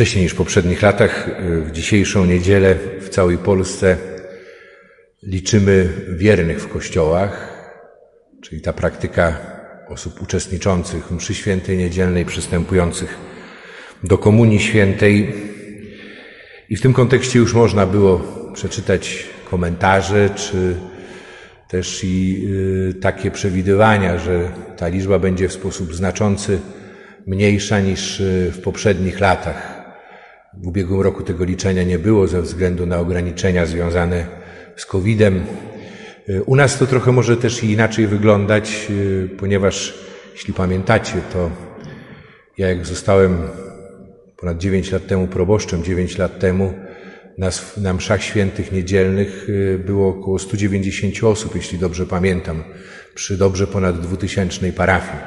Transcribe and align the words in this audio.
Wcześniej 0.00 0.24
niż 0.24 0.32
w 0.32 0.36
poprzednich 0.36 0.82
latach, 0.82 1.30
w 1.40 1.70
dzisiejszą 1.70 2.24
niedzielę 2.24 2.76
w 3.00 3.08
całej 3.08 3.38
Polsce 3.38 3.96
liczymy 5.22 5.88
wiernych 6.08 6.60
w 6.60 6.68
kościołach, 6.68 7.52
czyli 8.42 8.60
ta 8.60 8.72
praktyka 8.72 9.38
osób 9.88 10.22
uczestniczących 10.22 11.06
w 11.06 11.10
mszy 11.10 11.34
świętej 11.34 11.78
niedzielnej, 11.78 12.24
przystępujących 12.24 13.18
do 14.04 14.18
Komunii 14.18 14.60
Świętej. 14.60 15.34
I 16.68 16.76
w 16.76 16.80
tym 16.80 16.92
kontekście 16.92 17.38
już 17.38 17.54
można 17.54 17.86
było 17.86 18.20
przeczytać 18.54 19.26
komentarze, 19.50 20.30
czy 20.30 20.76
też 21.68 22.04
i 22.04 22.46
y, 22.90 22.94
takie 22.94 23.30
przewidywania, 23.30 24.18
że 24.18 24.50
ta 24.76 24.88
liczba 24.88 25.18
będzie 25.18 25.48
w 25.48 25.52
sposób 25.52 25.94
znaczący 25.94 26.58
mniejsza 27.26 27.80
niż 27.80 28.20
y, 28.20 28.50
w 28.52 28.60
poprzednich 28.60 29.20
latach. 29.20 29.79
W 30.54 30.66
ubiegłym 30.66 31.00
roku 31.00 31.22
tego 31.22 31.44
liczenia 31.44 31.82
nie 31.82 31.98
było 31.98 32.26
ze 32.26 32.42
względu 32.42 32.86
na 32.86 32.98
ograniczenia 32.98 33.66
związane 33.66 34.26
z 34.76 34.86
COVID-em. 34.86 35.44
U 36.46 36.56
nas 36.56 36.78
to 36.78 36.86
trochę 36.86 37.12
może 37.12 37.36
też 37.36 37.64
inaczej 37.64 38.06
wyglądać, 38.06 38.88
ponieważ 39.38 39.98
jeśli 40.32 40.54
pamiętacie, 40.54 41.14
to 41.32 41.50
ja 42.58 42.68
jak 42.68 42.86
zostałem 42.86 43.38
ponad 44.36 44.58
9 44.58 44.92
lat 44.92 45.06
temu 45.06 45.26
proboszczem, 45.26 45.84
9 45.84 46.18
lat 46.18 46.38
temu 46.38 46.74
nas 47.38 47.76
na 47.76 47.94
mszach 47.94 48.22
świętych 48.22 48.72
niedzielnych 48.72 49.48
było 49.84 50.08
około 50.08 50.38
190 50.38 51.24
osób, 51.24 51.56
jeśli 51.56 51.78
dobrze 51.78 52.06
pamiętam, 52.06 52.64
przy 53.14 53.36
dobrze 53.36 53.66
ponad 53.66 54.00
2000 54.00 54.72
parafii. 54.72 55.22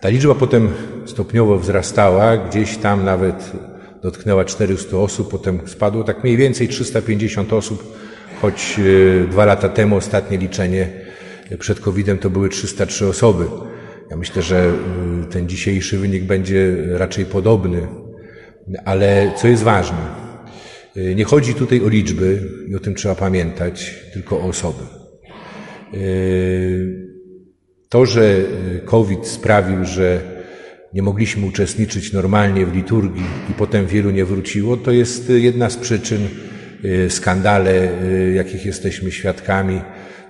Ta 0.00 0.08
liczba 0.08 0.34
potem 0.34 0.68
stopniowo 1.06 1.58
wzrastała, 1.58 2.36
gdzieś 2.36 2.76
tam 2.76 3.04
nawet 3.04 3.52
dotknęła 4.06 4.44
400 4.44 4.96
osób, 4.96 5.30
potem 5.30 5.60
spadło 5.66 6.04
tak 6.04 6.24
mniej 6.24 6.36
więcej 6.36 6.68
350 6.68 7.52
osób, 7.52 7.96
choć 8.40 8.76
e, 8.78 9.28
dwa 9.28 9.44
lata 9.44 9.68
temu 9.68 9.96
ostatnie 9.96 10.38
liczenie 10.38 10.88
przed 11.58 11.80
COVID-em 11.80 12.18
to 12.18 12.30
były 12.30 12.48
303 12.48 13.06
osoby. 13.06 13.44
Ja 14.10 14.16
myślę, 14.16 14.42
że 14.42 14.56
e, 14.58 14.72
ten 15.30 15.48
dzisiejszy 15.48 15.98
wynik 15.98 16.24
będzie 16.24 16.76
raczej 16.90 17.24
podobny, 17.24 17.86
ale 18.84 19.32
co 19.36 19.48
jest 19.48 19.62
ważne, 19.62 19.98
e, 20.96 21.14
nie 21.14 21.24
chodzi 21.24 21.54
tutaj 21.54 21.80
o 21.80 21.88
liczby 21.88 22.42
i 22.68 22.76
o 22.76 22.80
tym 22.80 22.94
trzeba 22.94 23.14
pamiętać, 23.14 23.94
tylko 24.12 24.40
o 24.40 24.42
osoby. 24.42 24.82
To, 27.88 28.06
że 28.06 28.40
COVID 28.84 29.26
sprawił, 29.26 29.84
że 29.84 30.35
nie 30.94 31.02
mogliśmy 31.02 31.46
uczestniczyć 31.46 32.12
normalnie 32.12 32.66
w 32.66 32.74
liturgii 32.74 33.24
i 33.50 33.52
potem 33.52 33.86
wielu 33.86 34.10
nie 34.10 34.24
wróciło, 34.24 34.76
to 34.76 34.92
jest 34.92 35.30
jedna 35.30 35.70
z 35.70 35.76
przyczyn 35.76 36.28
y, 36.84 37.10
skandale, 37.10 38.02
y, 38.02 38.32
jakich 38.34 38.66
jesteśmy 38.66 39.12
świadkami. 39.12 39.80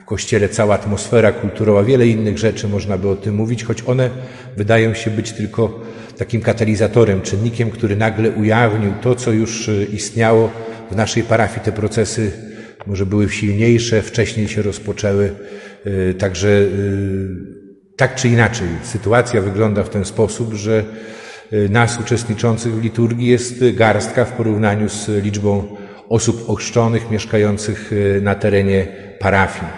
W 0.03 0.05
kościele 0.05 0.49
cała 0.49 0.75
atmosfera 0.75 1.33
kulturowa, 1.33 1.85
wiele 1.85 2.07
innych 2.07 2.39
rzeczy 2.39 2.69
można 2.69 2.99
by 2.99 3.09
o 3.09 3.17
tym 3.17 3.35
mówić, 3.35 3.65
choć 3.65 3.83
one 3.87 4.11
wydają 4.57 4.95
się 4.95 5.11
być 5.11 5.33
tylko 5.33 5.83
takim 6.19 6.41
katalizatorem, 6.41 7.23
czynnikiem, 7.23 7.71
który 7.71 7.97
nagle 7.97 8.31
ujawnił 8.31 8.93
to, 9.03 9.15
co 9.15 9.33
już 9.33 9.69
y, 9.69 9.87
istniało 9.93 10.51
w 10.91 10.97
naszej 10.97 11.23
parafii. 11.23 11.65
Te 11.65 11.73
procesy 11.73 12.33
może 12.87 13.07
były 13.07 13.29
silniejsze, 13.29 14.03
wcześniej 14.03 14.49
się 14.49 14.63
rozpoczęły, 14.63 15.31
także 16.19 16.67
tak 17.97 18.15
czy 18.15 18.29
inaczej, 18.29 18.69
sytuacja 18.83 19.41
wygląda 19.41 19.83
w 19.83 19.89
ten 19.89 20.05
sposób, 20.05 20.55
że 20.55 20.85
y, 21.53 21.69
nas 21.69 22.01
uczestniczących 22.01 22.75
w 22.75 22.83
liturgii 22.83 23.29
jest 23.29 23.65
garstka 23.75 24.25
w 24.25 24.33
porównaniu 24.33 24.89
z 24.89 25.09
liczbą 25.09 25.77
osób 26.09 26.51
ochrzczonych 26.51 27.11
mieszkających 27.11 27.93
y, 27.93 28.21
na 28.23 28.35
terenie 28.35 28.87
parafii. 29.19 29.73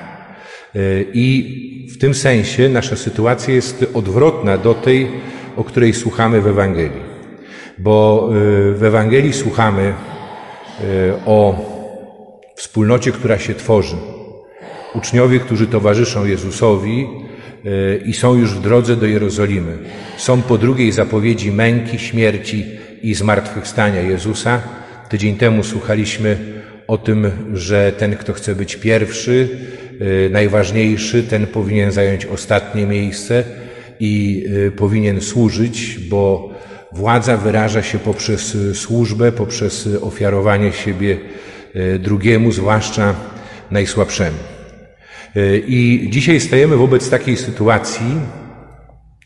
Y, 0.77 1.07
I 1.13 1.89
w 1.91 1.99
tym 1.99 2.15
sensie 2.15 2.69
nasza 2.69 2.97
sytuacja 2.97 3.55
jest 3.55 3.87
odwrotna 3.95 4.59
do 4.59 4.75
tej, 4.75 5.11
o 5.57 5.65
której 5.65 5.95
słuchamy 5.95 6.41
w 6.41 6.47
Ewangelii. 6.47 7.09
Bo 7.79 8.29
w 8.75 8.83
Ewangelii 8.83 9.33
słuchamy 9.33 9.95
o 11.27 11.55
wspólnocie, 12.57 13.13
która 13.13 13.39
się 13.39 13.55
tworzy. 13.55 13.97
Uczniowie, 14.95 15.41
którzy 15.41 15.67
towarzyszą 15.67 16.25
Jezusowi, 16.25 17.07
i 18.05 18.15
są 18.15 18.35
już 18.35 18.55
w 18.55 18.61
drodze 18.61 18.97
do 18.97 19.07
Jerozolimy. 19.07 19.79
Są 20.17 20.43
po 20.43 20.59
drugiej 20.59 20.93
zapowiedzi 20.93 21.53
męki, 21.53 21.99
śmierci 21.99 22.65
i 23.03 23.15
zmartwychwstania 23.15 24.01
Jezusa. 24.01 24.63
Tydzień 25.09 25.37
temu 25.37 25.63
słuchaliśmy 25.63 26.37
o 26.87 26.99
tym, 26.99 27.31
że 27.55 27.93
ten, 27.93 28.17
kto 28.17 28.33
chce 28.33 28.55
być 28.55 28.77
pierwszy, 28.77 29.49
y, 30.01 30.31
najważniejszy, 30.33 31.23
ten 31.23 31.47
powinien 31.47 31.93
zająć 31.93 32.27
ostatnie 32.27 32.87
miejsce 32.87 33.45
i 34.01 34.45
y, 34.67 34.71
powinien 34.71 35.21
służyć, 35.21 35.99
bo 35.99 36.55
władza 36.93 37.37
wyraża 37.37 37.83
się 37.83 37.99
poprzez 37.99 38.57
służbę, 38.75 39.33
poprzez 39.33 39.89
ofiarowanie 40.01 40.73
siebie 40.73 41.19
drugiemu, 41.99 42.53
zwłaszcza 42.53 43.15
najsłabszemu. 43.71 44.58
E, 45.39 45.59
I 45.59 46.11
dzisiaj 46.11 46.41
stajemy 46.41 46.77
wobec 46.77 47.11
takiej 47.11 47.37
sytuacji, 47.37 48.07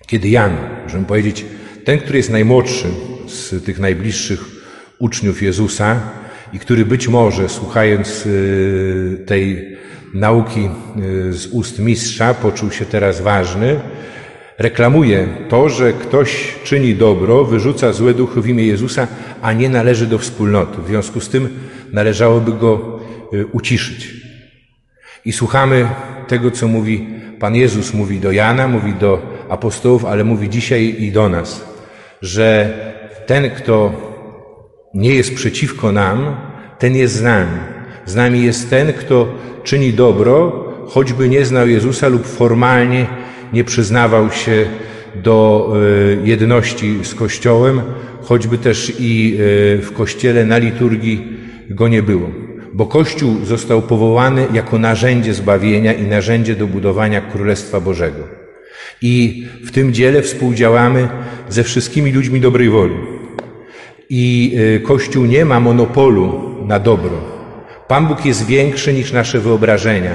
kiedy 0.06 0.28
Jan, 0.28 0.56
możemy 0.84 1.04
powiedzieć, 1.04 1.44
ten, 1.84 1.98
który 1.98 2.18
jest 2.18 2.30
najmłodszy 2.30 2.86
z 3.26 3.64
tych 3.64 3.78
najbliższych 3.78 4.40
uczniów 4.98 5.42
Jezusa 5.42 6.00
i 6.52 6.58
który 6.58 6.84
być 6.84 7.08
może, 7.08 7.48
słuchając 7.48 8.26
e, 8.26 9.24
tej 9.24 9.76
nauki 10.14 10.60
e, 10.60 11.32
z 11.32 11.46
ust 11.46 11.78
mistrza, 11.78 12.34
poczuł 12.34 12.70
się 12.70 12.84
teraz 12.84 13.20
ważny, 13.20 13.80
reklamuje 14.58 15.28
to, 15.48 15.68
że 15.68 15.92
ktoś 15.92 16.54
czyni 16.64 16.94
dobro, 16.94 17.44
wyrzuca 17.44 17.92
złe 17.92 18.14
duchy 18.14 18.40
w 18.40 18.48
imię 18.48 18.66
Jezusa, 18.66 19.08
a 19.42 19.52
nie 19.52 19.68
należy 19.68 20.06
do 20.06 20.18
wspólnoty. 20.18 20.82
W 20.82 20.86
związku 20.86 21.20
z 21.20 21.28
tym 21.28 21.48
należałoby 21.92 22.52
go 22.52 23.00
uciszyć. 23.52 24.21
I 25.24 25.32
słuchamy 25.32 25.88
tego, 26.28 26.50
co 26.50 26.68
mówi 26.68 27.06
Pan 27.40 27.54
Jezus, 27.54 27.94
mówi 27.94 28.20
do 28.20 28.32
Jana, 28.32 28.68
mówi 28.68 28.92
do 28.92 29.22
apostołów, 29.48 30.04
ale 30.04 30.24
mówi 30.24 30.48
dzisiaj 30.48 30.96
i 30.98 31.12
do 31.12 31.28
nas, 31.28 31.64
że 32.22 32.74
ten, 33.26 33.50
kto 33.50 33.92
nie 34.94 35.14
jest 35.14 35.34
przeciwko 35.34 35.92
nam, 35.92 36.36
ten 36.78 36.96
jest 36.96 37.14
z 37.14 37.22
nami. 37.22 37.58
Z 38.06 38.14
nami 38.14 38.42
jest 38.42 38.70
ten, 38.70 38.92
kto 38.92 39.28
czyni 39.64 39.92
dobro, 39.92 40.64
choćby 40.88 41.28
nie 41.28 41.44
znał 41.44 41.68
Jezusa 41.68 42.08
lub 42.08 42.26
formalnie 42.26 43.06
nie 43.52 43.64
przyznawał 43.64 44.30
się 44.30 44.66
do 45.14 45.72
e, 46.22 46.28
jedności 46.28 46.98
z 47.04 47.14
Kościołem, 47.14 47.80
choćby 48.22 48.58
też 48.58 48.92
i 48.98 49.34
e, 49.34 49.38
w 49.78 49.92
Kościele 49.92 50.44
na 50.44 50.58
liturgii 50.58 51.38
go 51.70 51.88
nie 51.88 52.02
było 52.02 52.41
bo 52.72 52.86
Kościół 52.86 53.44
został 53.44 53.82
powołany 53.82 54.46
jako 54.52 54.78
narzędzie 54.78 55.34
zbawienia 55.34 55.92
i 55.92 56.02
narzędzie 56.02 56.56
do 56.56 56.66
budowania 56.66 57.20
Królestwa 57.20 57.80
Bożego. 57.80 58.42
I 59.02 59.46
w 59.64 59.70
tym 59.70 59.92
dziele 59.92 60.22
współdziałamy 60.22 61.08
ze 61.48 61.64
wszystkimi 61.64 62.12
ludźmi 62.12 62.40
dobrej 62.40 62.70
woli. 62.70 62.94
I 64.10 64.54
y, 64.76 64.80
Kościół 64.80 65.24
nie 65.24 65.44
ma 65.44 65.60
monopolu 65.60 66.54
na 66.66 66.78
dobro. 66.78 67.32
Pan 67.88 68.06
Bóg 68.06 68.24
jest 68.24 68.46
większy 68.46 68.92
niż 68.92 69.12
nasze 69.12 69.38
wyobrażenia, 69.40 70.12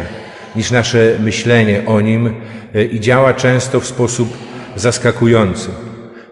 niż 0.56 0.72
nasze 0.72 1.18
myślenie 1.24 1.82
o 1.86 2.02
Nim 2.02 2.28
y, 2.76 2.86
i 2.86 3.00
działa 3.00 3.34
często 3.34 3.80
w 3.80 3.88
sposób 3.88 4.38
zaskakujący. 4.76 5.70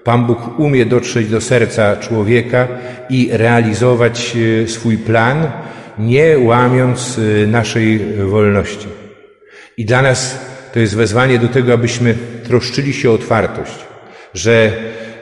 Pan 0.03 0.25
Bóg 0.25 0.59
umie 0.59 0.85
dotrzeć 0.85 1.29
do 1.29 1.41
serca 1.41 1.95
człowieka 1.95 2.67
i 3.09 3.29
realizować 3.31 4.35
y, 4.35 4.67
swój 4.67 4.97
plan, 4.97 5.47
nie 5.99 6.39
łamiąc 6.39 7.17
y, 7.17 7.47
naszej 7.47 7.99
wolności. 8.15 8.87
I 9.77 9.85
dla 9.85 10.01
nas 10.01 10.39
to 10.73 10.79
jest 10.79 10.95
wezwanie 10.95 11.39
do 11.39 11.47
tego, 11.47 11.73
abyśmy 11.73 12.15
troszczyli 12.43 12.93
się 12.93 13.09
o 13.09 13.13
otwartość, 13.13 13.85
że 14.33 14.71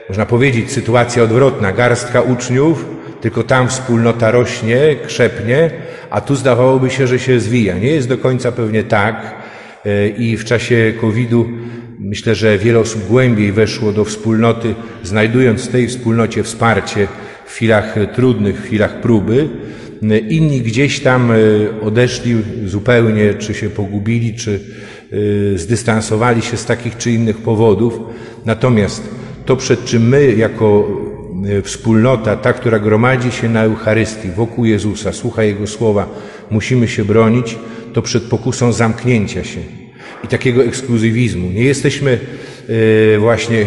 można 0.08 0.26
powiedzieć 0.26 0.72
sytuacja 0.72 1.22
odwrotna, 1.22 1.72
garstka 1.72 2.20
uczniów, 2.20 2.86
tylko 3.20 3.42
tam 3.42 3.68
wspólnota 3.68 4.30
rośnie, 4.30 4.96
krzepnie, 5.06 5.70
a 6.10 6.20
tu 6.20 6.34
zdawałoby 6.34 6.90
się, 6.90 7.06
że 7.06 7.18
się 7.18 7.40
zwija. 7.40 7.78
Nie 7.78 7.90
jest 7.90 8.08
do 8.08 8.18
końca 8.18 8.52
pewnie 8.52 8.84
tak 8.84 9.34
y, 9.86 10.08
i 10.18 10.36
w 10.36 10.44
czasie 10.44 10.92
COVID-u 11.00 11.48
myślę, 11.98 12.34
że 12.34 12.58
wiele 12.58 12.78
osób 12.78 13.06
głębiej 13.06 13.52
weszło 13.52 13.92
do 13.92 14.04
wspólnoty, 14.04 14.74
znajdując 15.02 15.68
w 15.68 15.72
tej 15.72 15.88
wspólnocie 15.88 16.42
wsparcie 16.42 17.08
w 17.46 17.52
chwilach 17.52 17.94
trudnych, 18.14 18.56
w 18.56 18.64
chwilach 18.64 19.00
próby, 19.00 19.48
Inni 20.28 20.60
gdzieś 20.60 21.00
tam 21.00 21.30
e, 21.30 21.36
odeszli 21.80 22.36
zupełnie, 22.64 23.34
czy 23.34 23.54
się 23.54 23.70
pogubili, 23.70 24.34
czy 24.34 24.60
e, 25.54 25.58
zdystansowali 25.58 26.42
się 26.42 26.56
z 26.56 26.64
takich 26.64 26.96
czy 26.96 27.10
innych 27.10 27.38
powodów. 27.38 28.00
Natomiast 28.44 29.02
to, 29.46 29.56
przed 29.56 29.84
czym 29.84 30.08
my 30.08 30.34
jako 30.34 30.88
y, 31.58 31.62
wspólnota, 31.62 32.36
ta, 32.36 32.52
która 32.52 32.78
gromadzi 32.78 33.32
się 33.32 33.48
na 33.48 33.62
Eucharystii, 33.62 34.28
wokół 34.30 34.64
Jezusa, 34.64 35.12
słucha 35.12 35.42
Jego 35.42 35.66
słowa, 35.66 36.08
musimy 36.50 36.88
się 36.88 37.04
bronić, 37.04 37.58
to 37.92 38.02
przed 38.02 38.22
pokusą 38.22 38.72
zamknięcia 38.72 39.44
się 39.44 39.60
i 40.24 40.28
takiego 40.28 40.64
ekskluzywizmu. 40.64 41.50
Nie 41.50 41.64
jesteśmy 41.64 42.18
y, 42.70 43.16
właśnie 43.18 43.66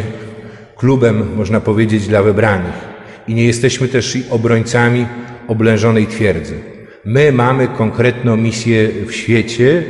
klubem, 0.75 1.35
można 1.35 1.61
powiedzieć, 1.61 2.07
dla 2.07 2.23
wybranych 2.23 2.87
i 3.27 3.33
nie 3.33 3.45
jesteśmy 3.45 3.87
też 3.87 4.17
obrońcami 4.29 5.05
oblężonej 5.47 6.07
twierdzy. 6.07 6.59
My 7.05 7.31
mamy 7.31 7.67
konkretną 7.67 8.37
misję 8.37 8.89
w 9.07 9.11
świecie 9.11 9.83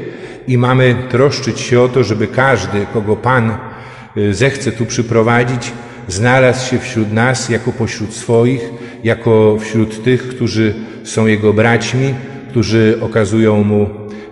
i 0.48 0.58
mamy 0.58 0.96
troszczyć 1.10 1.60
się 1.60 1.82
o 1.82 1.88
to, 1.88 2.04
żeby 2.04 2.28
każdy, 2.28 2.86
kogo 2.94 3.16
Pan 3.16 3.58
y, 4.18 4.34
zechce 4.34 4.72
tu 4.72 4.86
przyprowadzić, 4.86 5.72
znalazł 6.08 6.70
się 6.70 6.80
wśród 6.80 7.14
nas 7.14 7.50
jako 7.50 7.72
pośród 7.72 8.14
swoich, 8.14 8.70
jako 9.04 9.58
wśród 9.60 10.04
tych, 10.04 10.28
którzy 10.28 10.74
są 11.04 11.28
Jego 11.28 11.54
braćmi, 11.54 12.14
którzy 12.50 13.00
okazują 13.02 13.64
Mu 13.64 13.90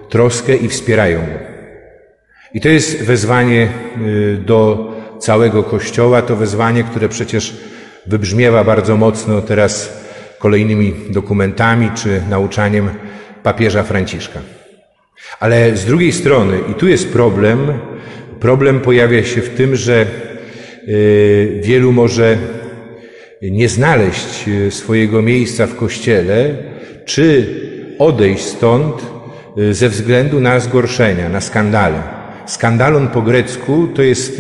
troskę 0.10 0.56
i 0.56 0.70
wspierają 0.70 1.20
Go. 1.20 1.56
I 2.54 2.62
to 2.62 2.70
jest 2.70 3.04
wezwanie 3.04 3.70
y, 4.02 4.38
do 4.46 4.92
całego 5.20 5.64
Kościoła, 5.64 6.22
to 6.22 6.36
wezwanie, 6.36 6.84
które 6.84 7.10
przecież 7.10 7.58
wybrzmiewa 8.06 8.64
bardzo 8.64 8.98
mocno 8.98 9.42
teraz 9.42 10.05
kolejnymi 10.40 10.94
dokumentami 11.10 11.90
czy 11.96 12.22
nauczaniem 12.30 12.90
papieża 13.44 13.84
Franciszka. 13.84 14.40
Ale 15.40 15.78
z 15.78 15.86
drugiej 15.86 16.12
strony, 16.12 16.58
i 16.72 16.74
tu 16.74 16.88
jest 16.88 17.14
problem, 17.14 17.60
problem 18.40 18.80
pojawia 18.80 19.24
się 19.24 19.42
w 19.42 19.50
tym, 19.50 19.76
że 19.76 20.06
y, 20.88 21.62
wielu 21.64 21.92
może 21.92 22.38
nie 23.42 23.70
znaleźć 23.70 24.48
y, 24.48 24.72
swojego 24.72 25.22
miejsca 25.22 25.68
w 25.68 25.76
kościele, 25.76 26.56
czy 27.06 27.48
odejść 28.00 28.44
stąd 28.44 29.02
y, 29.58 29.74
ze 29.74 29.90
względu 29.90 30.40
na 30.40 30.60
zgorszenia, 30.60 31.30
na 31.30 31.42
skandale. 31.42 32.04
Skandalon 32.46 33.08
po 33.08 33.22
grecku 33.22 33.88
to 33.96 34.02
jest 34.02 34.36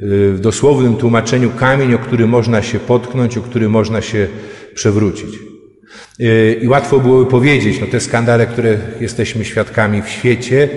w 0.00 0.38
dosłownym 0.40 0.96
tłumaczeniu 0.96 1.50
kamień, 1.50 1.94
o 1.94 1.98
który 1.98 2.26
można 2.26 2.62
się 2.62 2.78
potknąć, 2.78 3.38
o 3.38 3.42
który 3.42 3.68
można 3.68 4.00
się 4.00 4.26
przewrócić. 4.74 5.54
Y, 6.20 6.60
I 6.62 6.68
łatwo 6.68 7.00
byłoby 7.00 7.30
powiedzieć, 7.30 7.80
no 7.80 7.86
te 7.86 8.00
skandale, 8.00 8.46
które 8.46 8.78
jesteśmy 9.00 9.44
świadkami 9.44 10.02
w 10.02 10.08
świecie, 10.08 10.62
y, 10.64 10.68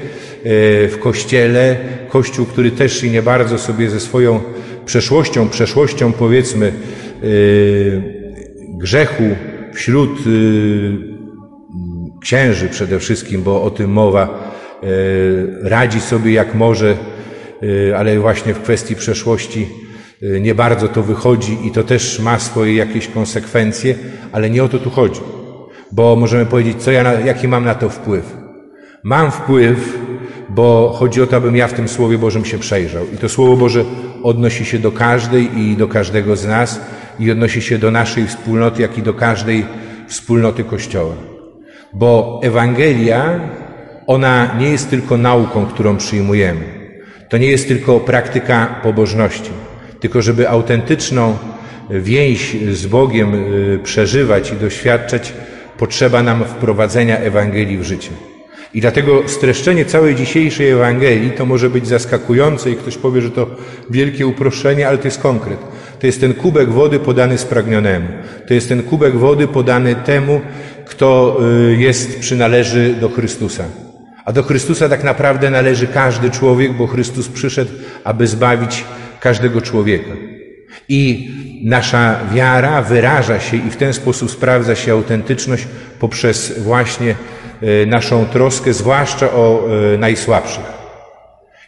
w 0.88 0.98
kościele, 1.00 1.76
kościół, 2.10 2.46
który 2.46 2.72
też 2.72 3.04
i 3.04 3.12
nie 3.12 3.22
bardzo 3.22 3.58
sobie 3.58 3.90
ze 3.90 4.00
swoją 4.00 4.42
przeszłością, 4.86 5.50
przeszłością 5.50 6.14
powiedzmy 6.14 6.72
y, 7.24 8.02
grzechu 8.78 9.24
wśród 9.74 10.20
księży 12.22 12.70
przede 12.70 13.00
wszystkim, 13.00 13.44
bo 13.44 13.64
o 13.64 13.72
tym 13.72 13.92
mowa, 13.92 14.54
radzi 15.62 16.02
sobie 16.02 16.32
jak 16.32 16.56
może, 16.56 16.98
ale 17.96 18.20
właśnie 18.20 18.54
w 18.54 18.62
kwestii 18.62 18.96
przeszłości 18.96 19.68
nie 20.22 20.56
bardzo 20.56 20.88
to 20.88 21.04
wychodzi 21.04 21.58
i 21.64 21.72
to 21.72 21.84
też 21.84 22.20
ma 22.20 22.40
swoje 22.40 22.76
jakieś 22.76 23.08
konsekwencje, 23.08 23.96
ale 24.32 24.50
nie 24.50 24.64
o 24.64 24.70
to 24.70 24.80
tu 24.80 24.90
chodzi. 24.90 25.22
Bo 25.92 26.16
możemy 26.16 26.46
powiedzieć, 26.46 26.84
co 26.84 26.92
ja 26.92 27.20
jaki 27.20 27.48
mam 27.48 27.66
na 27.66 27.76
to 27.76 27.90
wpływ. 27.90 28.38
Mam 29.04 29.32
wpływ, 29.32 29.98
bo 30.50 30.96
chodzi 31.00 31.22
o 31.22 31.28
to, 31.28 31.38
abym 31.38 31.56
ja 31.56 31.68
w 31.68 31.74
tym 31.74 31.88
Słowie 31.88 32.18
Bożym 32.18 32.46
się 32.46 32.58
przejrzał. 32.58 33.04
I 33.14 33.18
to 33.18 33.30
Słowo 33.30 33.58
Boże 33.58 33.84
odnosi 34.24 34.66
się 34.66 34.80
do 34.80 34.92
każdej 34.92 35.60
i 35.60 35.76
do 35.76 35.88
każdego 35.88 36.36
z 36.36 36.46
nas 36.46 36.82
i 37.20 37.32
odnosi 37.32 37.62
się 37.62 37.78
do 37.78 37.92
naszej 37.92 38.28
wspólnoty, 38.28 38.82
jak 38.82 38.98
i 38.98 39.02
do 39.02 39.14
każdej 39.14 39.66
wspólnoty 40.08 40.64
Kościoła. 40.64 41.16
Bo 41.94 42.40
Ewangelia, 42.44 43.40
ona 44.08 44.56
nie 44.60 44.70
jest 44.70 44.90
tylko 44.90 45.18
nauką, 45.18 45.66
którą 45.66 45.98
przyjmujemy. 45.98 46.64
To 47.30 47.38
nie 47.38 47.48
jest 47.48 47.68
tylko 47.68 48.00
praktyka 48.00 48.80
pobożności 48.84 49.67
tylko 50.00 50.22
żeby 50.22 50.50
autentyczną 50.50 51.38
więź 51.90 52.56
z 52.72 52.86
Bogiem 52.86 53.34
y, 53.34 53.80
przeżywać 53.84 54.52
i 54.52 54.56
doświadczać, 54.56 55.34
potrzeba 55.78 56.24
nam 56.24 56.46
wprowadzenia 56.46 57.18
Ewangelii 57.18 57.78
w 57.78 57.84
życie. 57.84 58.10
I 58.74 58.82
dlatego 58.82 59.24
streszczenie 59.26 59.86
całej 59.86 60.16
dzisiejszej 60.16 60.70
Ewangelii 60.70 61.32
to 61.32 61.46
może 61.46 61.70
być 61.70 61.88
zaskakujące 61.88 62.72
i 62.72 62.76
ktoś 62.76 62.98
powie, 62.98 63.22
że 63.22 63.32
to 63.32 63.48
wielkie 63.90 64.28
uproszczenie, 64.28 64.88
ale 64.88 64.98
to 64.98 65.08
jest 65.08 65.22
konkret. 65.22 65.60
To 66.00 66.08
jest 66.08 66.22
ten 66.22 66.34
kubek 66.34 66.70
wody 66.70 67.00
podany 67.00 67.38
spragnionemu. 67.38 68.08
To 68.48 68.54
jest 68.54 68.70
ten 68.70 68.84
kubek 68.84 69.16
wody 69.16 69.48
podany 69.48 69.96
temu, 69.96 70.42
kto 70.86 71.40
y, 71.70 71.76
jest, 71.78 72.20
przynależy 72.20 72.96
do 73.02 73.10
Chrystusa. 73.10 73.64
A 74.26 74.32
do 74.32 74.44
Chrystusa 74.44 74.90
tak 74.90 75.04
naprawdę 75.04 75.50
należy 75.50 75.88
każdy 75.88 76.32
człowiek, 76.32 76.74
bo 76.74 76.88
Chrystus 76.88 77.28
przyszedł, 77.28 77.72
aby 78.04 78.28
zbawić 78.28 78.86
każdego 79.20 79.62
człowieka. 79.62 80.12
I 80.90 81.32
nasza 81.64 82.20
wiara 82.34 82.82
wyraża 82.82 83.40
się 83.40 83.58
i 83.58 83.70
w 83.70 83.78
ten 83.78 83.94
sposób 83.94 84.32
sprawdza 84.32 84.76
się 84.76 84.92
autentyczność 84.92 85.68
poprzez 86.00 86.60
właśnie 86.60 87.16
e, 87.62 87.86
naszą 87.86 88.26
troskę, 88.26 88.74
zwłaszcza 88.74 89.32
o 89.32 89.68
e, 89.94 89.98
najsłabszych. 89.98 90.78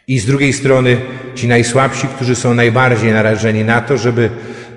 I 0.08 0.18
z 0.18 0.26
drugiej 0.26 0.52
strony 0.52 0.96
ci 1.34 1.48
najsłabsi, 1.48 2.06
którzy 2.06 2.34
są 2.34 2.54
najbardziej 2.54 3.12
narażeni 3.12 3.64
na 3.64 3.80
to, 3.80 3.98
żeby 3.98 4.30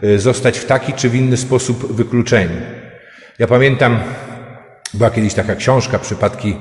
e, 0.03 0.19
zostać 0.19 0.59
w 0.59 0.65
taki 0.65 0.93
czy 0.93 1.09
w 1.09 1.15
inny 1.15 1.37
sposób 1.37 1.95
wykluczeni. 1.95 2.55
Ja 3.39 3.47
pamiętam, 3.47 3.99
była 4.93 5.09
kiedyś 5.09 5.33
taka 5.33 5.55
książka, 5.55 5.99
przypadki 5.99 6.55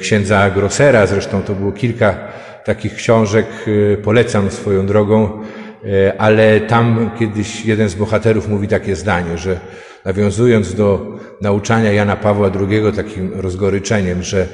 księdza 0.00 0.50
Grossera, 0.50 1.06
zresztą 1.06 1.42
to 1.42 1.54
było 1.54 1.72
kilka 1.72 2.14
takich 2.68 2.94
książek, 2.94 3.46
y, 3.68 3.98
polecam 4.04 4.50
swoją 4.50 4.86
drogą, 4.86 5.42
y, 5.84 6.18
ale 6.18 6.60
tam 6.60 7.10
kiedyś 7.18 7.64
jeden 7.66 7.88
z 7.88 7.94
bohaterów 7.94 8.48
mówi 8.48 8.68
takie 8.68 8.96
zdanie, 8.96 9.38
że 9.38 9.60
nawiązując 10.04 10.74
do 10.74 11.18
nauczania 11.40 11.92
Jana 11.92 12.16
Pawła 12.16 12.50
II 12.60 12.92
takim 12.96 13.32
rozgoryczeniem, 13.34 14.22
że 14.22 14.46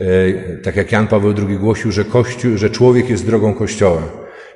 y, 0.00 0.60
tak 0.64 0.76
jak 0.76 0.92
Jan 0.92 1.06
Paweł 1.06 1.34
II 1.48 1.58
głosił, 1.58 1.92
że, 1.92 2.04
Kościół, 2.04 2.56
że 2.56 2.70
człowiek 2.70 3.10
jest 3.10 3.26
drogą 3.26 3.54
Kościoła 3.54 4.02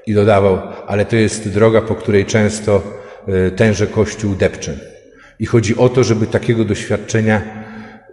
i 0.06 0.14
dodawał, 0.14 0.58
ale 0.86 1.04
to 1.04 1.16
jest 1.16 1.48
droga, 1.48 1.80
po 1.80 1.94
której 1.94 2.24
często 2.24 2.82
tenże 3.56 3.86
Kościół 3.86 4.34
depcze. 4.34 4.74
I 5.40 5.46
chodzi 5.46 5.76
o 5.76 5.88
to, 5.88 6.04
żeby 6.04 6.26
takiego 6.26 6.64
doświadczenia 6.64 7.42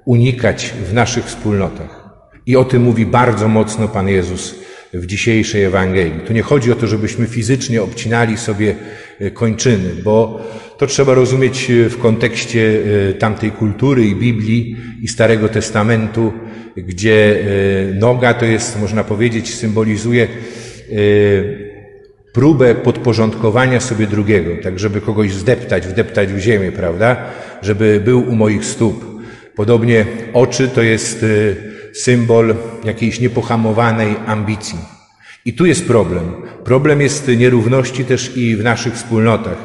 unikać 0.06 0.74
w 0.90 0.94
naszych 0.94 1.26
wspólnotach. 1.26 2.10
I 2.46 2.56
o 2.56 2.64
tym 2.64 2.82
mówi 2.84 3.06
bardzo 3.06 3.48
mocno 3.48 3.88
Pan 3.88 4.08
Jezus 4.08 4.69
w 4.94 5.06
dzisiejszej 5.06 5.64
Ewangelii. 5.64 6.20
Tu 6.28 6.34
nie 6.34 6.42
chodzi 6.42 6.72
o 6.72 6.76
to, 6.76 6.88
żebyśmy 6.88 7.28
fizycznie 7.28 7.82
obcinali 7.82 8.38
sobie 8.38 8.76
e, 9.20 9.32
kończyny, 9.32 9.90
bo 10.04 10.48
to 10.78 10.88
trzeba 10.88 11.14
rozumieć 11.14 11.72
e, 11.72 11.90
w 11.90 11.98
kontekście 11.98 12.80
e, 13.10 13.14
tamtej 13.14 13.52
kultury 13.52 14.06
i 14.06 14.16
Biblii 14.16 14.76
i 15.02 15.08
Starego 15.08 15.50
Testamentu, 15.50 16.34
gdzie 16.78 17.46
noga 18.00 18.34
to 18.34 18.46
jest, 18.46 18.80
można 18.80 19.04
powiedzieć, 19.04 19.56
symbolizuje 19.56 20.28
próbę 22.34 22.76
podporządkowania 22.76 23.80
sobie 23.80 24.08
drugiego, 24.08 24.52
tak 24.64 24.80
żeby 24.80 25.02
kogoś 25.02 25.34
zdeptać, 25.34 25.88
wdeptać 25.88 26.34
w 26.34 26.40
ziemię, 26.40 26.72
prawda? 26.72 27.26
Żeby 27.62 28.02
był 28.06 28.30
u 28.30 28.36
moich 28.36 28.66
stóp. 28.66 29.06
Podobnie 29.56 30.06
oczy 30.34 30.68
to 30.68 30.82
jest 30.82 31.26
symbol 31.94 32.56
jakiejś 32.84 33.20
niepohamowanej 33.20 34.16
ambicji. 34.26 34.80
I 35.46 35.54
tu 35.54 35.66
jest 35.66 35.88
problem. 35.88 36.32
Problem 36.64 37.02
jest 37.02 37.28
nierówności 37.28 38.06
też 38.06 38.38
i 38.38 38.56
w 38.56 38.64
naszych 38.64 38.94
wspólnotach. 38.94 39.58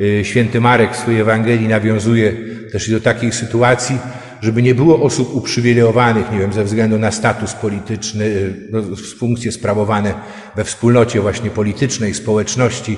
Y, 0.00 0.24
święty 0.24 0.60
Marek 0.60 0.92
w 0.92 0.96
swojej 0.96 1.20
Ewangelii 1.20 1.68
nawiązuje 1.68 2.32
też 2.72 2.88
i 2.88 2.90
do 2.90 3.00
takiej 3.00 3.32
sytuacji, 3.32 3.98
żeby 4.40 4.62
nie 4.62 4.74
było 4.74 5.02
osób 5.02 5.34
uprzywilejowanych, 5.34 6.32
nie 6.32 6.38
wiem, 6.38 6.52
ze 6.52 6.64
względu 6.64 6.98
na 6.98 7.10
status 7.10 7.52
polityczny, 7.52 8.24
y, 8.24 8.68
no, 8.70 8.82
funkcje 9.18 9.52
sprawowane 9.52 10.14
we 10.56 10.64
wspólnocie 10.64 11.20
właśnie 11.20 11.50
politycznej, 11.50 12.14
społeczności, 12.14 12.96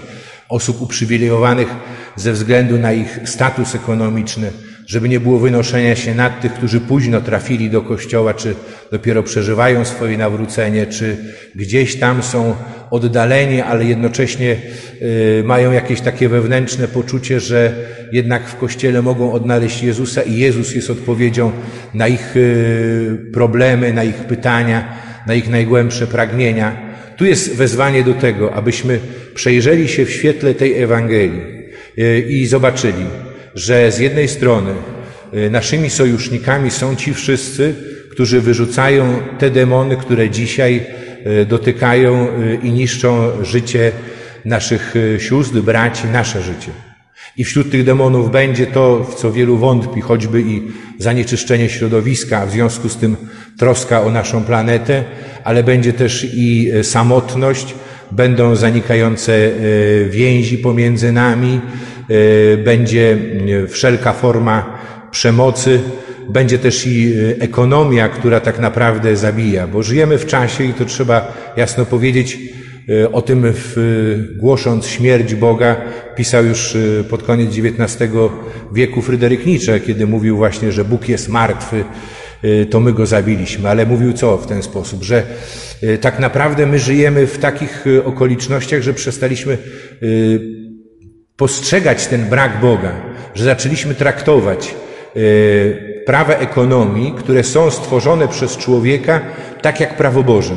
osób 0.49 0.83
uprzywilejowanych 0.83 1.69
ze 2.17 2.33
względu 2.33 2.79
na 2.79 2.93
ich 2.93 3.21
status 3.25 3.75
ekonomiczny, 3.75 4.53
żeby 4.91 5.09
nie 5.09 5.21
było 5.21 5.39
wynoszenia 5.39 5.97
się 5.97 6.15
nad 6.15 6.41
tych, 6.41 6.53
którzy 6.53 6.81
późno 6.81 7.21
trafili 7.21 7.71
do 7.71 7.83
kościoła, 7.83 8.35
czy 8.35 8.55
dopiero 8.93 9.23
przeżywają 9.23 9.85
swoje 9.85 10.19
nawrócenie, 10.19 10.87
czy 10.87 11.17
gdzieś 11.55 11.97
tam 11.97 12.23
są 12.23 12.55
oddaleni, 12.91 13.61
ale 13.61 13.85
jednocześnie 13.85 14.57
y, 15.03 15.43
mają 15.45 15.73
jakieś 15.73 16.01
takie 16.01 16.29
wewnętrzne 16.29 16.89
poczucie, 16.89 17.41
że 17.41 17.73
jednak 18.13 18.49
w 18.49 18.57
kościele 18.57 19.03
mogą 19.03 19.33
odnaleźć 19.33 19.83
Jezusa 19.83 20.23
i 20.23 20.37
Jezus 20.37 20.75
jest 20.75 20.91
odpowiedzią 20.91 21.53
na 21.95 22.09
ich 22.09 22.37
y, 22.37 23.19
problemy, 23.33 23.93
na 23.93 24.05
ich 24.05 24.17
pytania, 24.17 24.97
na 25.27 25.35
ich 25.35 25.49
najgłębsze 25.49 26.07
pragnienia. 26.07 26.77
Tu 27.17 27.25
jest 27.25 27.57
wezwanie 27.57 28.05
do 28.05 28.15
tego, 28.15 28.55
abyśmy 28.55 28.99
przejrzeli 29.35 29.89
się 29.89 30.05
w 30.05 30.11
świetle 30.11 30.55
tej 30.55 30.83
Ewangelii 30.83 31.43
i 32.29 32.47
zobaczyli, 32.47 33.05
że 33.55 33.93
z 33.93 33.99
jednej 33.99 34.29
strony 34.29 34.73
naszymi 35.51 35.91
sojusznikami 35.91 36.71
są 36.71 36.97
ci 36.97 37.15
wszyscy, 37.15 37.75
którzy 38.11 38.41
wyrzucają 38.41 39.19
te 39.39 39.51
demony, 39.51 39.97
które 39.97 40.31
dzisiaj 40.31 40.87
dotykają 41.47 42.29
i 42.63 42.71
niszczą 42.71 43.45
życie 43.45 43.93
naszych 44.45 44.95
sióstr, 45.19 45.61
braci, 45.61 46.07
nasze 46.13 46.43
życie. 46.43 46.71
I 47.37 47.45
wśród 47.45 47.71
tych 47.71 47.85
demonów 47.85 48.31
będzie 48.31 48.67
to, 48.67 49.05
w 49.05 49.15
co 49.15 49.33
wielu 49.33 49.57
wątpi, 49.57 50.01
choćby 50.01 50.43
i 50.43 50.63
zanieczyszczenie 50.99 51.69
środowiska, 51.69 52.47
w 52.47 52.51
związku 52.51 52.89
z 52.89 52.97
tym 52.97 53.17
troska 53.59 54.03
o 54.03 54.11
naszą 54.11 54.45
planetę, 54.45 55.05
ale 55.45 55.63
będzie 55.63 55.93
też 55.93 56.27
i 56.35 56.71
samotność, 56.83 57.75
będą 58.11 58.57
zanikające 58.57 59.51
więzi 60.11 60.59
pomiędzy 60.59 61.13
nami, 61.13 61.61
będzie 62.65 63.19
wszelka 63.69 64.13
forma 64.13 64.79
przemocy, 65.11 65.81
będzie 66.29 66.59
też 66.59 66.87
i 66.87 67.15
ekonomia, 67.39 68.09
która 68.09 68.41
tak 68.41 68.59
naprawdę 68.59 69.17
zabija, 69.17 69.67
bo 69.67 69.83
żyjemy 69.83 70.19
w 70.19 70.27
czasie 70.27 70.65
i 70.65 70.75
to 70.75 70.85
trzeba 70.85 71.33
jasno 71.57 71.87
powiedzieć, 71.87 72.39
E, 72.91 73.13
o 73.13 73.23
tym 73.23 73.43
w, 73.55 73.77
głosząc 74.37 74.87
śmierć 74.87 75.35
Boga 75.35 75.77
pisał 76.17 76.45
już 76.45 76.77
e, 76.77 77.05
pod 77.05 77.23
koniec 77.23 77.51
XIX 77.51 78.13
wieku 78.73 79.03
Fryderyk 79.03 79.47
Nietzsche, 79.47 79.81
kiedy 79.81 80.07
mówił 80.07 80.37
właśnie, 80.37 80.73
że 80.73 80.85
Bóg 80.85 81.09
jest 81.09 81.29
martwy, 81.29 81.85
e, 82.43 82.67
to 82.67 82.81
my 82.81 82.93
go 82.93 83.07
zabiliśmy. 83.07 83.69
Ale 83.69 83.87
mówił 83.87 84.13
co 84.13 84.39
w 84.39 84.47
ten 84.47 84.63
sposób, 84.63 85.03
że 85.03 85.23
tak 86.01 86.19
naprawdę 86.19 86.67
my 86.67 86.79
żyjemy 86.79 87.27
w 87.27 87.39
takich 87.39 87.85
okolicznościach, 88.05 88.83
że 88.83 88.95
przestaliśmy 88.95 89.59
postrzegać 91.41 92.07
ten 92.07 92.25
brak 92.29 92.61
Boga, 92.61 92.93
że 93.35 93.45
zaczęliśmy 93.45 93.95
traktować 93.95 94.75
prawa 96.07 96.35
ekonomii, 96.35 97.15
które 97.19 97.45
są 97.45 97.71
stworzone 97.71 98.29
przez 98.29 98.57
człowieka, 98.57 99.21
tak 99.63 99.81
jak 99.81 99.97
prawo 99.97 100.23
Boże 100.23 100.55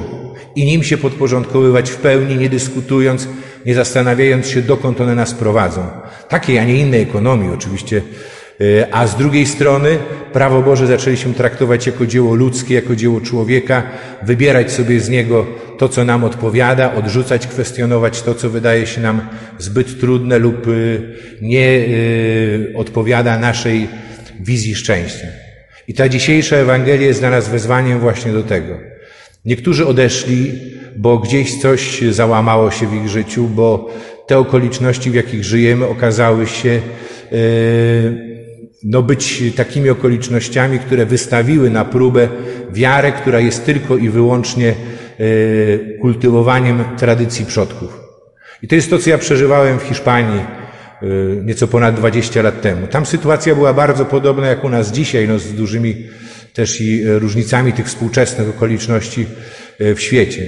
i 0.56 0.66
nim 0.66 0.84
się 0.84 0.98
podporządkowywać 0.98 1.92
w 1.92 1.98
pełni, 1.98 2.36
nie 2.36 2.50
dyskutując, 2.50 3.28
nie 3.66 3.76
zastanawiając 3.76 4.48
się, 4.48 4.62
dokąd 4.62 5.02
one 5.02 5.16
nas 5.16 5.34
prowadzą. 5.34 5.82
Takiej, 6.30 6.60
a 6.60 6.64
nie 6.64 6.76
innej 6.76 7.02
ekonomii 7.02 7.54
oczywiście. 7.54 8.02
E, 8.62 8.96
a 8.96 9.08
z 9.08 9.16
drugiej 9.16 9.46
strony 9.46 9.98
prawo 10.34 10.62
Boże 10.62 10.88
zaczęliśmy 10.88 11.34
traktować 11.34 11.88
jako 11.88 12.06
dzieło 12.06 12.36
ludzkie, 12.36 12.76
jako 12.76 12.96
dzieło 12.96 13.22
człowieka, 13.22 13.84
wybierać 14.24 14.72
sobie 14.72 15.00
z 15.00 15.10
niego 15.10 15.46
to, 15.84 15.90
co 15.90 16.06
nam 16.06 16.24
odpowiada, 16.24 16.94
odrzucać, 16.94 17.48
kwestionować 17.48 18.22
to, 18.22 18.36
co 18.36 18.50
wydaje 18.50 18.88
się 18.88 19.02
nam 19.02 19.22
zbyt 19.60 20.00
trudne 20.00 20.40
lub 20.40 20.68
e, 20.68 20.72
nie 21.42 21.68
e, 21.70 22.78
odpowiada 22.78 23.40
naszej 23.40 23.88
wizji 24.40 24.76
szczęścia. 24.76 25.28
I 25.88 25.94
ta 25.94 26.10
dzisiejsza 26.10 26.56
Ewangelia 26.56 27.08
jest 27.08 27.20
dla 27.20 27.30
nas 27.30 27.50
wezwaniem 27.50 28.00
właśnie 28.00 28.32
do 28.32 28.44
tego 28.44 28.94
Niektórzy 29.46 29.88
odeszli, 29.88 30.52
bo 30.96 31.18
gdzieś 31.18 31.62
coś 31.62 32.02
załamało 32.02 32.72
się 32.72 32.88
w 32.88 32.94
ich 32.94 33.10
życiu, 33.10 33.48
bo 33.48 33.90
te 34.28 34.38
okoliczności, 34.38 35.12
w 35.12 35.16
jakich 35.16 35.44
żyjemy, 35.44 35.88
okazały 35.88 36.48
się 36.48 36.70
e, 36.70 37.38
no, 38.84 39.02
być 39.02 39.44
takimi 39.56 39.90
okolicznościami, 39.90 40.80
które 40.80 41.06
wystawiły 41.06 41.70
na 41.70 41.86
próbę 41.86 42.28
wiarę, 42.72 43.12
która 43.12 43.40
jest 43.40 43.66
tylko 43.66 43.98
i 43.98 44.10
wyłącznie 44.10 44.76
kultywowaniem 46.02 46.84
tradycji 46.98 47.46
przodków. 47.46 48.00
I 48.64 48.68
to 48.68 48.76
jest 48.76 48.90
to, 48.90 49.00
co 49.00 49.10
ja 49.10 49.18
przeżywałem 49.18 49.80
w 49.80 49.84
Hiszpanii 49.84 50.40
e, 50.40 51.06
nieco 51.46 51.68
ponad 51.68 51.96
20 51.96 52.42
lat 52.42 52.62
temu. 52.62 52.88
Tam 52.88 53.06
sytuacja 53.06 53.56
była 53.56 53.74
bardzo 53.74 54.06
podobna 54.06 54.48
jak 54.48 54.64
u 54.64 54.70
nas 54.70 54.92
dzisiaj, 54.92 55.28
no, 55.28 55.40
z 55.40 55.54
dużymi 55.54 55.96
też 56.54 56.82
i 56.82 57.04
e, 57.04 57.20
różnicami 57.20 57.74
tych 57.74 57.86
współczesnych 57.86 58.50
okoliczności 58.50 59.26
e, 59.80 59.96
w 59.96 60.02
świecie. 60.02 60.48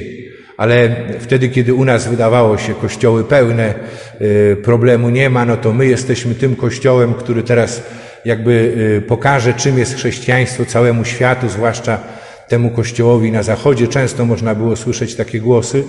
Ale 0.57 0.95
wtedy, 1.19 1.49
kiedy 1.49 1.73
u 1.73 1.85
nas 1.85 2.07
wydawało 2.07 2.57
się 2.57 2.73
kościoły 2.73 3.23
pełne, 3.23 3.73
e, 3.73 4.55
problemu 4.55 5.09
nie 5.09 5.29
ma, 5.29 5.45
no 5.45 5.57
to 5.57 5.73
my 5.73 5.85
jesteśmy 5.85 6.35
tym 6.35 6.55
kościołem, 6.55 7.13
który 7.13 7.43
teraz 7.43 7.83
jakby 8.25 8.73
pokaże, 9.07 9.53
czym 9.53 9.77
jest 9.77 9.95
chrześcijaństwo 9.95 10.65
całemu 10.65 11.05
światu, 11.05 11.49
zwłaszcza 11.49 11.99
temu 12.49 12.69
kościołowi 12.69 13.31
na 13.31 13.43
zachodzie. 13.43 13.87
Często 13.87 14.25
można 14.25 14.55
było 14.55 14.75
słyszeć 14.75 15.15
takie 15.15 15.39
głosy. 15.39 15.83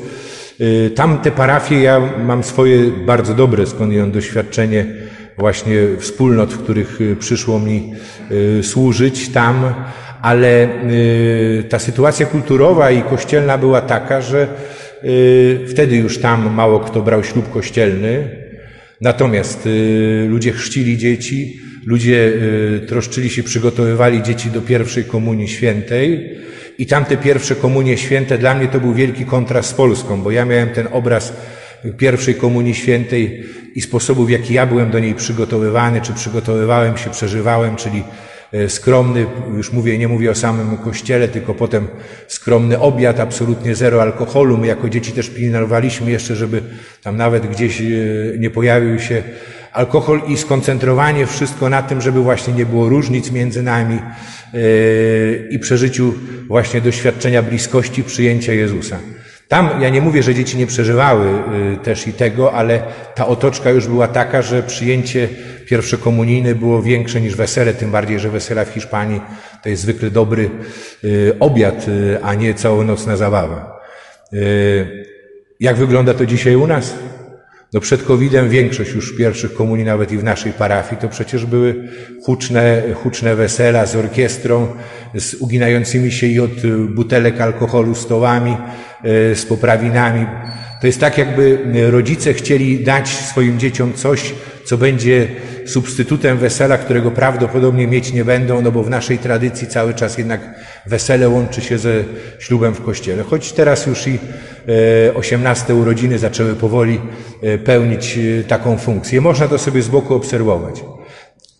Tam 0.95 1.19
te 1.19 1.31
parafie, 1.31 1.81
ja 1.81 2.01
mam 2.25 2.43
swoje 2.45 2.91
bardzo 3.07 3.35
dobre 3.35 3.67
skądinąd 3.67 4.15
doświadczenie 4.15 4.87
właśnie 5.39 5.77
wspólnot, 5.99 6.53
w 6.53 6.59
których 6.59 6.99
przyszło 7.19 7.59
mi 7.59 7.93
służyć. 8.63 9.29
Tam 9.29 9.75
ale 10.23 10.69
y, 10.91 11.65
ta 11.69 11.79
sytuacja 11.79 12.27
kulturowa 12.27 12.91
i 12.91 13.03
kościelna 13.03 13.59
była 13.59 13.81
taka, 13.81 14.21
że 14.21 14.49
y, 15.05 15.67
wtedy 15.69 15.97
już 15.97 16.19
tam 16.19 16.55
mało 16.55 16.81
kto 16.81 17.03
brał 17.03 17.25
ślub 17.25 17.51
kościelny, 17.51 18.29
natomiast 19.01 19.67
y, 19.67 20.27
ludzie 20.29 20.53
chrzcili 20.53 20.99
dzieci, 20.99 21.61
ludzie 21.87 22.33
troszczyli 22.89 23.31
się, 23.31 23.43
przygotowywali 23.43 24.23
dzieci 24.23 24.51
do 24.51 24.61
pierwszej 24.61 25.05
komunii 25.05 25.49
świętej 25.49 26.37
i 26.79 26.87
tamte 26.87 27.17
pierwsze 27.17 27.55
komunie 27.55 27.97
święte 27.97 28.39
dla 28.39 28.55
mnie 28.55 28.69
to 28.69 28.81
był 28.81 28.95
wielki 28.95 29.25
kontrast 29.25 29.71
z 29.71 29.75
Polską, 29.75 30.23
bo 30.23 30.31
ja 30.31 30.45
miałem 30.45 30.69
ten 30.69 30.89
obraz 30.93 31.33
pierwszej 31.99 32.35
komunii 32.35 32.75
świętej 32.75 33.45
i 33.75 33.81
sposobu, 33.81 34.25
w 34.25 34.31
jaki 34.31 34.55
ja 34.55 34.67
byłem 34.67 34.91
do 34.91 34.99
niej 34.99 35.15
przygotowywany, 35.15 36.01
czy 36.01 36.13
przygotowywałem 36.13 36.97
się, 36.97 37.11
przeżywałem, 37.11 37.77
czyli 37.77 38.03
E, 38.53 38.69
skromny, 38.69 39.27
już 39.57 39.73
mówię, 39.73 39.99
nie 39.99 40.09
mówię 40.09 40.31
o 40.31 40.35
samym 40.35 40.77
kościele, 40.77 41.29
tylko 41.29 41.55
potem 41.55 41.89
skromny 42.27 42.79
obiad, 42.79 43.21
absolutnie 43.21 43.75
zero 43.75 44.03
alkoholu. 44.03 44.59
My 44.59 44.67
jako 44.67 44.89
dzieci 44.89 45.13
też 45.13 45.31
pilnowaliśmy 45.31 46.11
jeszcze, 46.11 46.37
żeby 46.37 46.63
tam 47.03 47.17
nawet 47.17 47.47
gdzieś 47.47 47.81
e, 47.81 47.85
nie 48.39 48.51
pojawił 48.51 48.99
się 48.99 49.23
alkohol 49.77 50.21
i 50.29 50.37
skoncentrowanie 50.37 51.27
wszystko 51.27 51.69
na 51.69 51.83
tym, 51.83 52.01
żeby 52.01 52.21
właśnie 52.21 52.55
nie 52.55 52.67
było 52.67 52.89
różnic 52.89 53.31
między 53.31 53.63
nami 53.63 53.99
e, 53.99 54.59
i 55.51 55.59
przeżyciu 55.59 56.15
właśnie 56.49 56.81
doświadczenia 56.81 57.43
bliskości 57.43 58.05
przyjęcia 58.05 58.53
Jezusa. 58.53 58.99
Tam 59.49 59.83
ja 59.83 59.89
nie 59.89 60.01
mówię, 60.01 60.23
że 60.23 60.35
dzieci 60.35 60.57
nie 60.57 60.67
przeżywały 60.67 61.27
y, 61.73 61.77
też 61.77 62.07
i 62.07 62.13
tego, 62.13 62.53
ale 62.53 62.83
ta 63.15 63.27
otoczka 63.27 63.71
już 63.71 63.87
była 63.87 64.09
taka, 64.09 64.43
że 64.43 64.63
przyjęcie 64.63 65.29
pierwszokomunijne 65.67 66.55
było 66.55 66.83
większe 66.83 67.21
niż 67.21 67.37
wesele, 67.37 67.75
tym 67.75 67.91
bardziej, 67.91 68.21
że 68.21 68.29
wesela 68.29 68.65
w 68.65 68.69
Hiszpanii 68.69 69.21
to 69.63 69.69
jest 69.69 69.83
zwykle 69.83 70.11
dobry 70.11 70.51
y, 71.05 71.37
obiad, 71.41 71.87
a 72.23 72.35
nie 72.35 72.55
całonocna 72.55 73.17
zabawa. 73.17 73.77
Jak 75.61 75.77
wygląda 75.77 76.15
to 76.15 76.27
dzisiaj 76.27 76.57
u 76.57 76.67
nas? 76.67 76.95
No 77.73 77.81
przed 77.81 78.03
COVID-em 78.03 78.49
większość 78.49 78.93
już 78.93 79.17
pierwszych 79.17 79.55
komunii, 79.55 79.85
nawet 79.85 80.13
i 80.13 80.19
w 80.19 80.25
naszej 80.25 80.53
parafii, 80.53 81.01
to 81.01 81.09
przecież 81.09 81.47
były 81.47 81.89
huczne, 82.23 82.83
huczne 82.95 83.37
wesela 83.37 83.87
z 83.87 83.97
orkiestrą, 83.97 84.69
z 85.15 85.35
uginającymi 85.35 86.13
się 86.13 86.27
i 86.27 86.41
od 86.41 86.67
butelek 86.95 87.41
alkoholu 87.41 87.95
stołami, 87.95 88.57
e, 89.05 89.35
z 89.35 89.47
poprawinami. 89.47 90.27
To 90.87 90.89
jest 90.89 91.01
tak, 91.01 91.19
jakby 91.19 91.59
rodzice 91.91 92.35
chcieli 92.35 92.85
dać 92.85 93.09
swoim 93.09 93.59
dzieciom 93.59 93.93
coś, 93.93 94.35
co 94.65 94.79
będzie 94.79 95.29
substytutem 95.67 96.39
wesela, 96.39 96.79
którego 96.79 97.11
prawdopodobnie 97.11 97.87
mieć 97.87 98.13
nie 98.13 98.25
będą, 98.25 98.63
no 98.63 98.73
bo 98.73 98.83
w 98.83 98.91
naszej 98.91 99.19
tradycji 99.19 99.69
cały 99.69 99.95
czas 99.95 100.19
jednak 100.19 100.41
wesele 100.87 101.29
łączy 101.29 101.61
się 101.61 101.79
ze 101.79 102.05
ślubem 102.39 102.75
w 102.75 102.83
kościele. 102.83 103.23
Choć 103.23 103.53
teraz 103.53 103.87
już 103.87 104.07
i 104.07 104.19
e, 105.09 105.15
osiemnaste 105.15 105.75
urodziny 105.75 106.19
zaczęły 106.19 106.55
powoli 106.55 107.01
e, 107.43 107.59
pełnić 107.59 108.19
e, 108.19 108.45
taką 108.45 108.79
funkcję. 108.79 109.21
Można 109.21 109.49
to 109.49 109.59
sobie 109.59 109.83
z 109.83 109.89
boku 109.89 110.15
obserwować. 110.15 110.85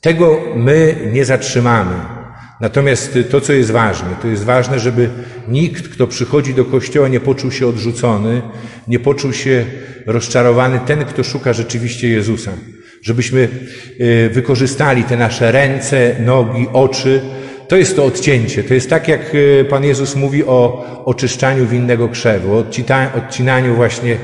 Tego 0.01 0.41
my 0.57 0.97
nie 1.13 1.25
zatrzymamy. 1.25 2.16
Natomiast 2.61 3.19
to, 3.31 3.41
co 3.41 3.53
jest 3.53 3.71
ważne, 3.71 4.09
to 4.23 4.29
jest 4.29 4.45
ważne, 4.45 4.79
żeby 4.79 5.09
nikt, 5.49 5.89
kto 5.89 6.07
przychodzi 6.07 6.55
do 6.55 6.65
kościoła, 6.65 7.09
nie 7.09 7.21
poczuł 7.21 7.51
się 7.51 7.67
odrzucony, 7.67 8.43
nie 8.89 8.99
poczuł 8.99 9.33
się 9.33 9.65
rozczarowany, 10.07 10.81
ten, 10.87 11.05
kto 11.05 11.25
szuka 11.25 11.53
rzeczywiście 11.53 12.09
Jezusa. 12.09 12.53
Żebyśmy 13.03 13.49
y, 14.01 14.31
wykorzystali 14.33 15.05
te 15.05 15.17
nasze 15.17 15.53
ręce, 15.53 16.17
nogi, 16.25 16.67
oczy. 16.73 17.21
To 17.69 17.77
jest 17.77 17.97
to 17.97 18.05
odcięcie. 18.05 18.65
To 18.65 18.75
jest 18.75 18.91
tak, 18.91 19.09
jak 19.09 19.35
y, 19.35 19.67
Pan 19.71 19.85
Jezus 19.85 20.17
mówi 20.17 20.45
o 20.45 20.85
oczyszczaniu 21.05 21.67
winnego 21.67 22.09
krzewu, 22.09 22.55
o 22.55 22.65
odcinaniu 23.17 23.75
właśnie 23.75 24.17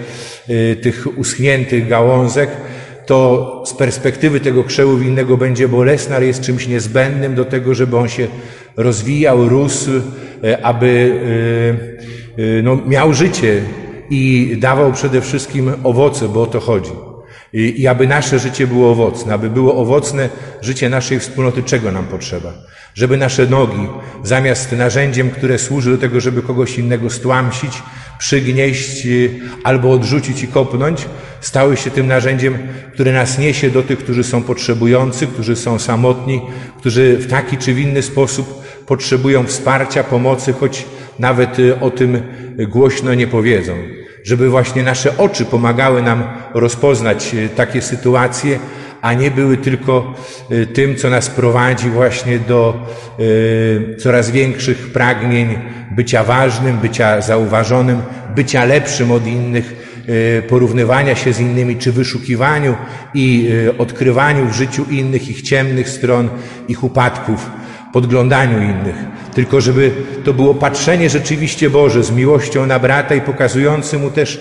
y, 0.50 0.76
tych 0.82 1.18
uschniętych 1.18 1.88
gałązek. 1.88 2.50
To 3.06 3.62
z 3.66 3.74
perspektywy 3.74 4.40
tego 4.40 4.64
krzewu 4.64 4.96
winnego 4.96 5.36
będzie 5.36 5.68
bolesne, 5.68 6.16
ale 6.16 6.26
jest 6.26 6.40
czymś 6.40 6.68
niezbędnym 6.68 7.34
do 7.34 7.44
tego, 7.44 7.74
żeby 7.74 7.96
on 7.96 8.08
się 8.08 8.26
rozwijał, 8.76 9.48
rósł, 9.48 9.90
aby 10.62 11.20
no, 12.62 12.78
miał 12.86 13.14
życie 13.14 13.62
i 14.10 14.56
dawał 14.60 14.92
przede 14.92 15.20
wszystkim 15.20 15.72
owoce, 15.84 16.28
bo 16.28 16.42
o 16.42 16.46
to 16.46 16.60
chodzi. 16.60 16.92
I, 17.52 17.80
I 17.80 17.86
aby 17.86 18.06
nasze 18.06 18.38
życie 18.38 18.66
było 18.66 18.90
owocne, 18.90 19.34
aby 19.34 19.50
było 19.50 19.74
owocne 19.76 20.28
życie 20.60 20.88
naszej 20.88 21.18
wspólnoty, 21.18 21.62
czego 21.62 21.92
nam 21.92 22.04
potrzeba? 22.04 22.52
Żeby 22.94 23.16
nasze 23.16 23.46
nogi, 23.46 23.88
zamiast 24.22 24.72
narzędziem, 24.72 25.30
które 25.30 25.58
służy 25.58 25.90
do 25.90 25.98
tego, 25.98 26.20
żeby 26.20 26.42
kogoś 26.42 26.78
innego 26.78 27.10
stłamsić, 27.10 27.82
przygnieść 28.22 29.06
y, 29.06 29.30
albo 29.64 29.92
odrzucić 29.92 30.42
i 30.42 30.48
kopnąć, 30.48 31.06
stały 31.40 31.76
się 31.76 31.90
tym 31.90 32.06
narzędziem, 32.06 32.58
które 32.92 33.12
nas 33.12 33.38
niesie 33.38 33.70
do 33.70 33.82
tych, 33.82 33.98
którzy 33.98 34.24
są 34.24 34.42
potrzebujący, 34.42 35.26
którzy 35.26 35.56
są 35.56 35.78
samotni, 35.78 36.40
którzy 36.78 37.16
w 37.16 37.30
taki 37.30 37.58
czy 37.58 37.74
w 37.74 37.78
inny 37.78 38.02
sposób 38.02 38.64
potrzebują 38.86 39.46
wsparcia, 39.46 40.04
pomocy, 40.04 40.52
choć 40.52 40.84
nawet 41.18 41.58
y, 41.58 41.80
o 41.80 41.90
tym 41.90 42.22
głośno 42.68 43.14
nie 43.14 43.26
powiedzą. 43.26 43.72
Żeby 44.24 44.50
właśnie 44.50 44.82
nasze 44.82 45.18
oczy 45.18 45.44
pomagały 45.44 46.02
nam 46.02 46.24
rozpoznać 46.54 47.34
y, 47.34 47.48
takie 47.48 47.82
sytuacje, 47.82 48.58
a 49.02 49.14
nie 49.14 49.30
były 49.30 49.56
tylko 49.56 50.14
y, 50.52 50.66
tym, 50.66 50.96
co 50.96 51.10
nas 51.10 51.30
prowadzi 51.30 51.90
właśnie 51.90 52.38
do 52.38 52.86
coraz 53.98 54.30
większych 54.30 54.92
pragnień 54.92 55.58
bycia 55.90 56.24
ważnym, 56.24 56.78
bycia 56.78 57.20
zauważonym, 57.20 58.02
bycia 58.34 58.64
lepszym 58.64 59.10
od 59.10 59.26
innych, 59.26 59.92
porównywania 60.48 61.14
się 61.14 61.32
z 61.32 61.40
innymi, 61.40 61.76
czy 61.76 61.92
wyszukiwaniu 61.92 62.76
i 63.14 63.50
odkrywaniu 63.78 64.46
w 64.46 64.52
życiu 64.54 64.84
innych, 64.90 65.28
ich 65.28 65.42
ciemnych 65.42 65.88
stron, 65.88 66.28
ich 66.68 66.84
upadków 66.84 67.50
podglądaniu 67.92 68.62
innych, 68.62 68.96
tylko 69.34 69.60
żeby 69.60 69.90
to 70.24 70.32
było 70.32 70.54
patrzenie 70.54 71.10
rzeczywiście 71.10 71.70
Boże 71.70 72.04
z 72.04 72.10
miłością 72.10 72.66
na 72.66 72.78
brata 72.78 73.14
i 73.14 73.20
pokazujący 73.20 73.98
mu 73.98 74.10
też 74.10 74.40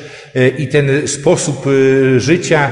i 0.57 0.67
ten 0.67 1.07
sposób 1.07 1.65
życia 2.17 2.71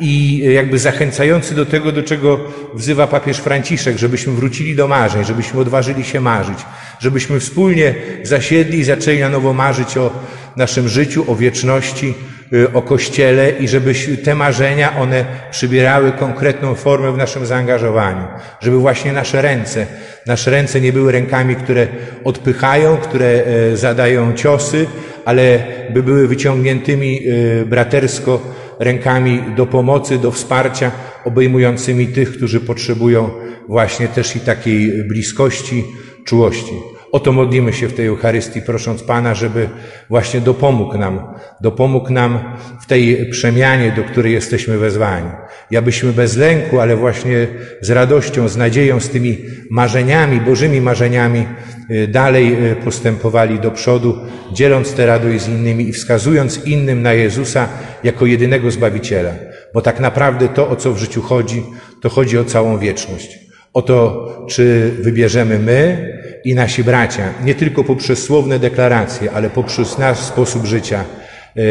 i 0.00 0.42
jakby 0.54 0.78
zachęcający 0.78 1.54
do 1.54 1.66
tego, 1.66 1.92
do 1.92 2.02
czego 2.02 2.40
wzywa 2.74 3.06
papież 3.06 3.38
Franciszek, 3.38 3.98
żebyśmy 3.98 4.32
wrócili 4.32 4.76
do 4.76 4.88
marzeń, 4.88 5.24
żebyśmy 5.24 5.60
odważyli 5.60 6.04
się 6.04 6.20
marzyć, 6.20 6.58
żebyśmy 6.98 7.40
wspólnie 7.40 7.94
zasiedli 8.22 8.78
i 8.78 8.84
zaczęli 8.84 9.20
na 9.20 9.28
nowo 9.28 9.52
marzyć 9.52 9.96
o 9.96 10.10
naszym 10.56 10.88
życiu, 10.88 11.24
o 11.32 11.36
wieczności, 11.36 12.14
y, 12.52 12.72
o 12.72 12.82
Kościele 12.82 13.50
i 13.50 13.68
żeby 13.68 13.94
te 14.24 14.34
marzenia, 14.34 14.96
one 14.96 15.24
przybierały 15.50 16.12
konkretną 16.12 16.74
formę 16.74 17.12
w 17.12 17.16
naszym 17.16 17.46
zaangażowaniu. 17.46 18.24
Żeby 18.60 18.78
właśnie 18.78 19.12
nasze 19.12 19.42
ręce, 19.42 19.86
nasze 20.26 20.50
ręce 20.50 20.80
nie 20.80 20.92
były 20.92 21.12
rękami, 21.12 21.56
które 21.56 21.86
odpychają, 22.24 22.96
które 22.96 23.26
e, 23.26 23.76
zadają 23.76 24.32
ciosy, 24.32 24.86
ale 25.24 25.58
by 25.90 26.02
były 26.02 26.28
wyciągniętymi 26.28 27.20
e, 27.62 27.64
bratersko 27.64 28.54
rękami 28.78 29.42
do 29.56 29.66
pomocy, 29.66 30.18
do 30.18 30.30
wsparcia, 30.30 30.90
obejmującymi 31.24 32.06
tych, 32.06 32.36
którzy 32.36 32.60
potrzebują 32.60 33.30
właśnie 33.68 34.08
też 34.08 34.36
i 34.36 34.40
takiej 34.40 35.04
bliskości, 35.04 35.84
czułości. 36.24 36.72
O 37.12 37.20
to 37.20 37.32
modlimy 37.32 37.72
się 37.72 37.88
w 37.88 37.94
tej 37.94 38.06
Eucharystii, 38.06 38.62
prosząc 38.62 39.02
Pana, 39.02 39.34
żeby 39.34 39.68
właśnie 40.10 40.40
dopomógł 40.40 40.98
nam, 40.98 41.20
dopomógł 41.60 42.12
nam 42.12 42.56
w 42.80 42.86
tej 42.86 43.30
przemianie, 43.30 43.92
do 43.96 44.04
której 44.04 44.32
jesteśmy 44.32 44.78
wezwani. 44.78 45.30
I 45.70 45.76
abyśmy 45.76 46.12
bez 46.12 46.36
lęku, 46.36 46.80
ale 46.80 46.96
właśnie 46.96 47.46
z 47.80 47.90
radością, 47.90 48.48
z 48.48 48.56
nadzieją, 48.56 49.00
z 49.00 49.08
tymi 49.08 49.38
marzeniami, 49.70 50.40
Bożymi 50.40 50.80
marzeniami 50.80 51.46
y, 51.90 52.08
dalej 52.08 52.70
y, 52.72 52.76
postępowali 52.76 53.58
do 53.60 53.70
przodu, 53.70 54.16
dzieląc 54.52 54.92
tę 54.92 55.06
radość 55.06 55.44
z 55.44 55.48
innymi 55.48 55.88
i 55.88 55.92
wskazując 55.92 56.66
innym 56.66 57.02
na 57.02 57.12
Jezusa 57.12 57.68
jako 58.04 58.26
jedynego 58.26 58.70
Zbawiciela. 58.70 59.30
Bo 59.74 59.80
tak 59.80 60.00
naprawdę 60.00 60.48
to, 60.48 60.68
o 60.68 60.76
co 60.76 60.92
w 60.92 60.98
życiu 60.98 61.22
chodzi, 61.22 61.62
to 62.00 62.08
chodzi 62.08 62.38
o 62.38 62.44
całą 62.44 62.78
wieczność. 62.78 63.38
O 63.72 63.82
to, 63.82 64.28
czy 64.48 64.90
wybierzemy 65.00 65.58
my, 65.58 66.10
i 66.44 66.54
nasi 66.54 66.84
bracia, 66.84 67.34
nie 67.44 67.54
tylko 67.54 67.84
poprzez 67.84 68.22
słowne 68.22 68.58
deklaracje, 68.58 69.30
ale 69.32 69.50
poprzez 69.50 69.98
nasz 69.98 70.18
sposób 70.18 70.64
życia, 70.64 71.04
e, 71.04 71.62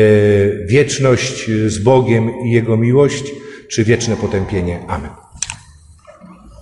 wieczność 0.65 1.51
z 1.65 1.79
Bogiem 1.79 2.31
i 2.45 2.51
Jego 2.51 2.77
miłość, 2.77 3.23
czy 3.73 3.83
wieczne 3.83 4.15
potępienie. 4.15 4.79
Amen. 4.87 5.22